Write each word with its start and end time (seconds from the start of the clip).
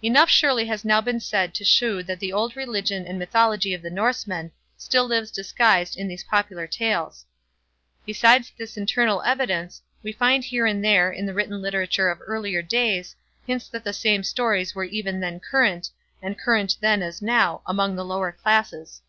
Enough 0.00 0.30
surely 0.30 0.64
has 0.66 0.84
now 0.84 1.00
been 1.00 1.18
said 1.18 1.52
to 1.54 1.64
shew 1.64 2.04
that 2.04 2.20
the 2.20 2.32
old 2.32 2.54
religion 2.54 3.04
and 3.04 3.18
mythology 3.18 3.74
of 3.74 3.82
the 3.82 3.90
Norseman 3.90 4.52
still 4.76 5.06
lives 5.06 5.32
disguised 5.32 5.96
in 5.96 6.06
these 6.06 6.22
popular 6.22 6.68
tales. 6.68 7.26
Besides 8.06 8.52
this 8.56 8.76
internal 8.76 9.22
evidence, 9.22 9.82
we 10.04 10.12
find 10.12 10.44
here 10.44 10.66
and 10.66 10.84
there, 10.84 11.10
in 11.10 11.26
the 11.26 11.34
written 11.34 11.60
literature 11.60 12.10
of 12.10 12.20
earlier 12.24 12.62
days, 12.62 13.16
hints 13.44 13.66
that 13.70 13.82
the 13.82 13.92
same 13.92 14.22
stories 14.22 14.72
were 14.72 14.84
even 14.84 15.18
then 15.18 15.40
current, 15.40 15.90
and 16.22 16.38
current 16.38 16.76
then 16.80 17.02
as 17.02 17.20
now, 17.20 17.62
among 17.66 17.96
the 17.96 18.04
lower 18.04 18.30
classes. 18.30 19.02